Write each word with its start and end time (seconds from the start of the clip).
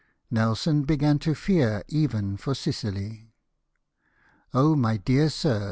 Nelson 0.31 0.81
began 0.81 1.19
to 1.19 1.35
fear 1.35 1.83
even 1.87 2.35
for 2.35 2.55
Sicily." 2.55 3.35
Oh, 4.51 4.75
my 4.75 4.97
dear 4.97 5.29
sir 5.29 5.59